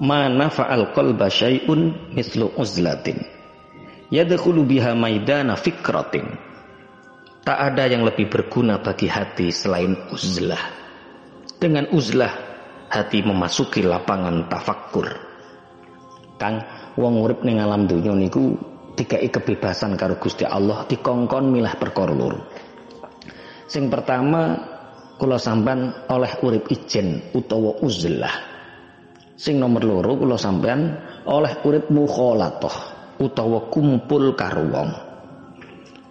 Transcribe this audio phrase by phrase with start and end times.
[0.00, 3.20] mana fa'al qalba syai'un mislu uzlatin.
[4.08, 6.24] Yadkhulu biha maidana fikratin.
[7.44, 10.60] Tak ada yang lebih berguna bagi hati selain uzlah.
[11.60, 12.32] Dengan uzlah
[12.88, 15.08] hati memasuki lapangan tafakkur.
[16.40, 16.64] Kang
[16.96, 18.56] wong urip ning alam dunya niku
[18.96, 22.48] dikai kebebasan karo Gusti Allah dikongkon milah perkara loro.
[23.68, 24.56] Sing pertama
[25.20, 28.49] kula sampean oleh urip ijen utawa uzlah
[29.40, 32.76] Sing nomor loro kula sampean oleh urip mukhalatah
[33.16, 34.90] utawa kumpul karo wong.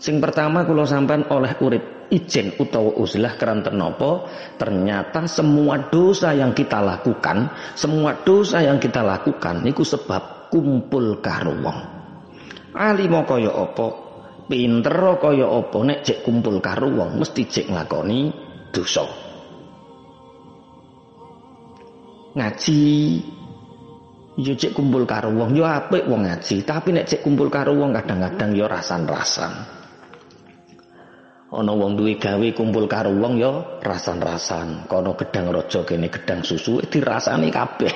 [0.00, 4.24] Sing pertama kula sampean oleh urip ijen utawa uzlah keranten napa?
[4.56, 11.52] Ternyata semua dosa yang kita lakukan, semua dosa yang kita lakukan niku sebab kumpul karo
[11.52, 11.78] wong.
[12.80, 14.08] Ali mau kaya apa?
[14.48, 18.32] Pinter kaya apa nek cek kumpul karo wong mesti cek nglakoni
[18.72, 19.27] dosa.
[22.38, 22.82] Ngaji.
[24.38, 26.62] Yo cek kumpul karo wong yo apik wong ngaji.
[26.62, 29.52] Tapi nek cek kumpul karo wong kadang-kadang yo rasan-rasan.
[31.48, 34.86] Ana wong duwe gawe kumpul karo wong yo rasan-rasan.
[34.86, 37.94] Kono gedang raja kene gedang susu dirasani kabeh.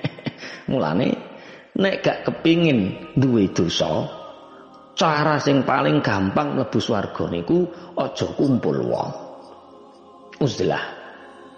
[0.70, 1.08] Mulane
[1.74, 4.22] nek gak kepingin duwe dosa
[4.94, 7.66] cara sing paling gampang mlebu swarga niku
[7.98, 9.10] aja kumpul wong.
[10.38, 10.84] Uzlah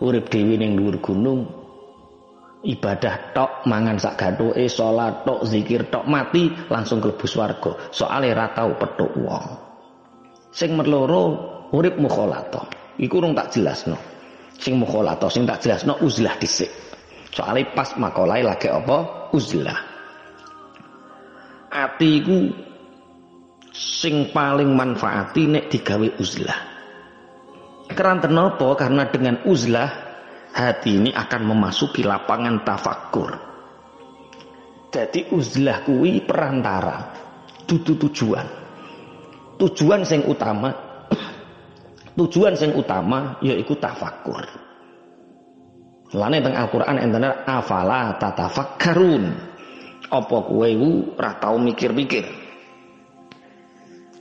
[0.01, 1.66] urip dhewe ning dhuwur gunung
[2.67, 8.51] ibadah tok mangan sak gathuke salat tok zikir tok mati langsung klebu swarga soale ra
[8.51, 9.47] tau petuk wong.
[10.51, 11.23] Sing merloro
[11.71, 12.67] urip mukhalata
[12.99, 13.97] iku urung tak jelasno.
[14.59, 16.69] Sing mukhalata sing tak jelasno uzlah dhisik.
[17.31, 19.31] Soale pas makolai lagi apa?
[19.37, 19.81] Uzlah.
[21.69, 22.39] Ati iku
[23.77, 26.61] sing paling manfaati nek digawe uzlah.
[27.93, 28.69] Keranten apa?
[28.75, 30.06] Karena dengan uzlah
[30.57, 33.37] hati ini akan memasuki lapangan tafakur.
[34.89, 37.13] Jadi uzlah kuwi perantara,
[37.69, 38.49] dudu tujuan.
[39.61, 40.73] Tujuan sing utama,
[42.19, 44.49] tujuan sing utama yaitu tafakur.
[46.17, 49.25] Lane teng Al-Qur'an enten afala tatafakkarun.
[50.07, 52.25] Apa kowe iku ora tau mikir-mikir.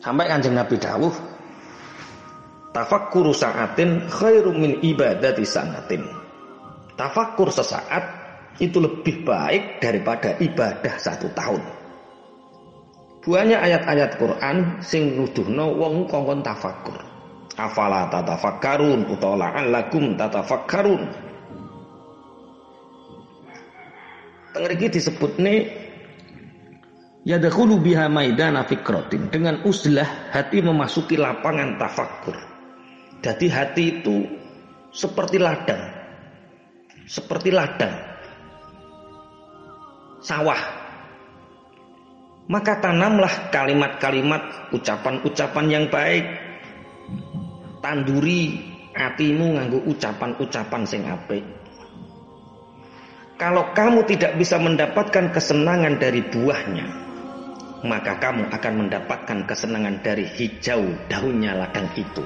[0.01, 1.13] Sampai Kanjeng Nabi dawuh
[2.73, 6.24] tafakkuru sa'atin khairu min ibadati sanatin.
[6.95, 8.03] Tafakur sesaat
[8.63, 11.63] itu lebih baik daripada ibadah satu tahun.
[13.25, 16.95] Banyak ayat-ayat Quran sing nuduhno wong kongkon tafakur.
[17.59, 21.03] Afala tatafakkarun utawa la'allakum tatafakkarun.
[24.55, 25.67] Tengriki disebut nih
[27.27, 32.39] Yadakhulu biha maidana fikrotin Dengan uzlah hati memasuki lapangan tafakur
[33.19, 34.23] Jadi hati itu
[34.95, 35.94] seperti ladang
[37.05, 37.93] seperti ladang.
[40.25, 40.61] Sawah.
[42.45, 46.25] Maka tanamlah kalimat-kalimat ucapan-ucapan yang baik.
[47.81, 48.61] Tanduri
[48.93, 51.45] hatimu nganggu ucapan-ucapan sing apik.
[53.37, 57.05] Kalau kamu tidak bisa mendapatkan kesenangan dari buahnya
[57.85, 62.25] maka kamu akan mendapatkan kesenangan dari hijau daunnya ladang itu.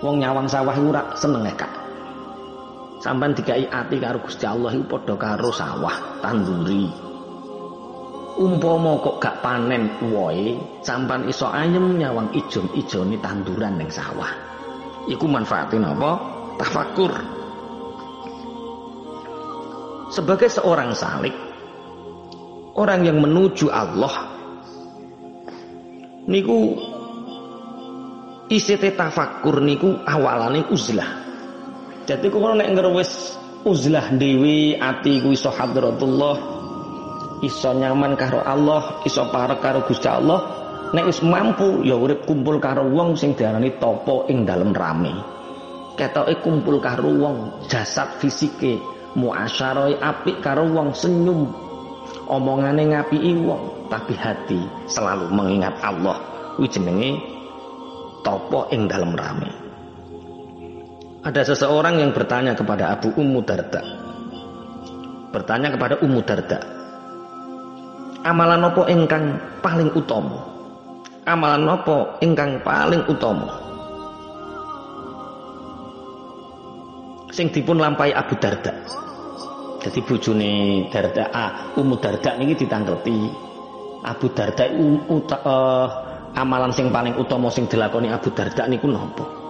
[0.00, 1.81] Wong nyawang sawah ora seneng kak
[3.02, 6.86] Sampai dikai ati karo Gusti Allah iku padha karo sawah tanduri.
[8.38, 10.54] Umpama kok gak panen woe,
[10.86, 14.30] sampan iso ayem nyawang ijon-ijone tanduran ning sawah.
[15.10, 16.12] Iku manfaatin apa?
[16.62, 17.12] Tafakur.
[20.14, 21.34] Sebagai seorang salik,
[22.78, 24.30] orang yang menuju Allah
[26.30, 26.78] niku
[28.46, 31.21] isite tafakur niku awalane uzlah
[32.02, 36.34] jadi kalau nek ngerwes uzlah dewi ati ku iso hadratullah
[37.46, 40.40] iso nyaman karo Allah iso parek karo Gusti Allah
[40.90, 45.14] nek wis mampu ya urip kumpul karo wong sing diarani topo ing dalem rame.
[45.94, 48.82] Ketoke kumpul karo wong jasad fisike
[49.14, 51.48] muasyaroi apik karo wong senyum
[52.26, 54.58] omongane ngapiki wong tapi hati
[54.90, 56.18] selalu mengingat Allah.
[56.58, 57.16] Kuwi jenenge
[58.20, 59.61] topo ing dalem rame
[61.22, 63.82] ada seseorang yang bertanya kepada Abu Ummu Darda.
[65.30, 66.58] Bertanya kepada Ummu Darda.
[68.26, 70.42] Amalan nopo ingkang paling utama?
[71.22, 73.54] Amalan nopo ingkang paling utama?
[77.30, 78.74] Sing dipun lampai Abu Darda.
[79.82, 83.30] Jadi bujune Darda ah, Ummu Darda niki ditangketi
[84.02, 85.86] Abu Darda uh,
[86.34, 89.41] amalan sing paling utama sing dilakoni Abu Darda niku nopo?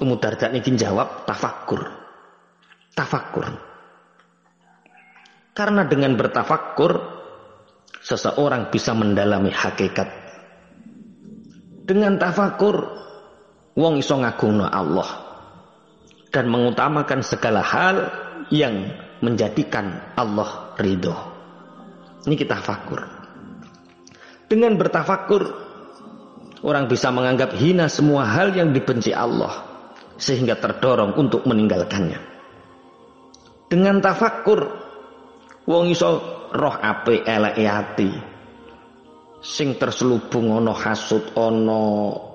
[0.00, 1.84] Ummu Darda niki jawab tafakur.
[2.96, 3.46] Tafakur.
[5.52, 7.20] Karena dengan bertafakur
[8.00, 10.08] seseorang bisa mendalami hakikat.
[11.84, 12.80] Dengan tafakur
[13.76, 15.30] wong iso ngagungno Allah
[16.30, 17.96] dan mengutamakan segala hal
[18.48, 21.14] yang menjadikan Allah ridho.
[22.24, 23.00] Ini kita fakur.
[24.50, 25.42] Dengan bertafakur,
[26.66, 29.69] orang bisa menganggap hina semua hal yang dibenci Allah,
[30.20, 32.20] sehingga terdorong untuk meninggalkannya.
[33.72, 34.60] Dengan tafakur,
[35.64, 36.10] wong iso
[36.52, 38.10] roh ape elek hati,
[39.40, 41.82] sing terselubung ono hasud, ono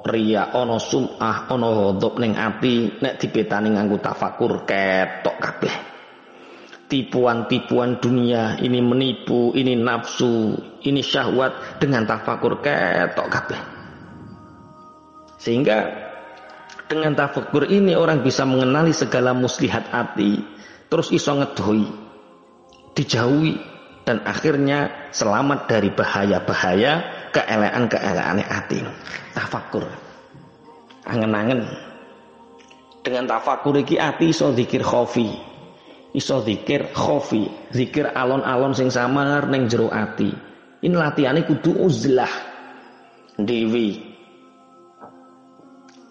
[0.02, 5.76] ria, ono sum'ah, ono hodop ning ati, nek dipetani nganggo tafakur ketok kabeh
[6.86, 10.54] tipuan-tipuan dunia, ini menipu, ini nafsu,
[10.86, 13.62] ini syahwat dengan tafakur ketok kabeh.
[15.42, 16.05] Sehingga
[16.86, 20.42] dengan tafakur ini orang bisa mengenali segala muslihat hati,
[20.88, 21.86] terus iso ngedoi,
[22.94, 23.58] dijauhi
[24.06, 26.94] dan akhirnya selamat dari bahaya-bahaya
[27.34, 28.86] keelean-keelean hati.
[29.34, 29.84] Tafakur.
[31.06, 31.66] Angen-angen.
[33.02, 35.30] Dengan tafakur iki hati iso zikir khofi,
[36.14, 40.34] iso zikir khofi, zikir alon-alon sing samar neng jero ati.
[40.81, 42.30] Ini latihannya kudu uzlah
[43.42, 44.15] dewi.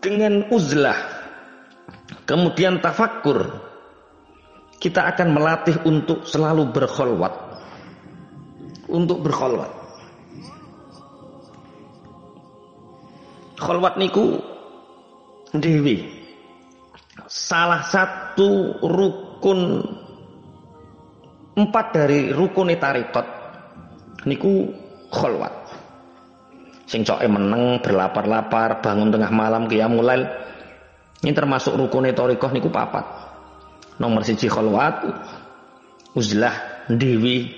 [0.04, 1.00] Dengan uzlah
[2.28, 3.40] kemudian tafakur
[4.76, 7.32] kita akan melatih untuk selalu berkholwat.
[8.84, 9.72] Untuk berkholwat.
[13.56, 14.44] Kholwat niku
[15.56, 16.04] dewi.
[17.24, 19.84] Salah satu ruk rukun
[21.52, 23.28] empat dari rukun tarikot
[24.24, 24.72] niku
[25.12, 25.63] kholwat
[26.84, 30.04] sing coke meneng berlapar-lapar bangun tengah malam qiyamul
[31.24, 33.00] ini termasuk rukun tarikah niku papat.
[33.96, 35.08] Nomor siji kholwat
[36.12, 37.48] uzlah dewi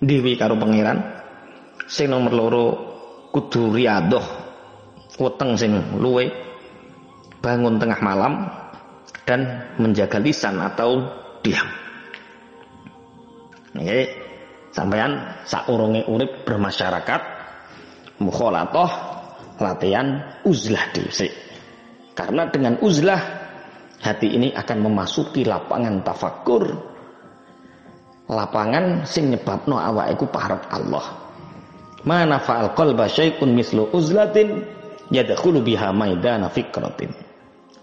[0.00, 1.04] dewi karo pangeran.
[1.84, 2.66] Sing nomor loro
[3.28, 4.24] kudu riadoh
[5.20, 6.32] weteng sing luwe
[7.44, 8.48] bangun tengah malam
[9.28, 11.04] dan menjaga lisan atau
[11.44, 11.68] diam.
[13.76, 14.08] Ini
[14.72, 17.20] sampean saurunge urip bermasyarakat
[18.22, 18.90] mukholatoh
[19.58, 21.30] latihan uzlah dhisik.
[22.14, 23.18] Karena dengan uzlah
[24.02, 26.64] hati ini akan memasuki lapangan tafakur.
[28.30, 31.06] Lapangan sing nyebabno awake iku parek Allah.
[32.04, 34.64] Mana fa'al qalba syai'un mislu uzlatin
[35.08, 37.12] yadkhulu biha maidana fikratin.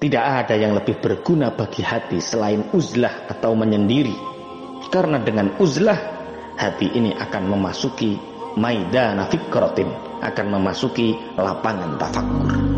[0.01, 4.17] Tidak ada yang lebih berguna bagi hati selain uzlah atau menyendiri.
[4.89, 5.97] Karena dengan uzlah,
[6.57, 8.17] hati ini akan memasuki
[8.55, 12.70] maidana fikratin, akan memasuki lapangan tafakur.